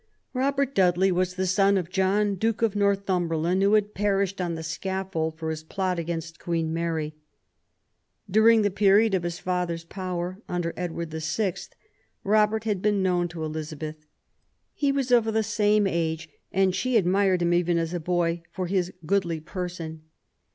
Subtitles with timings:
[0.33, 4.63] Robert Dudley was the son of John, Duke of Northumberland, who had perished on the
[4.63, 7.13] scaffold for his plot against Queen Mary.
[8.27, 11.53] During the period of his father's power, under Edward VI.,
[12.23, 14.05] Robert 64 QUEEN ELIZABETH, had been known to Elizabeth.
[14.73, 18.65] He was of the same age, and she admired him even as a boy "for
[18.65, 20.01] his goodly person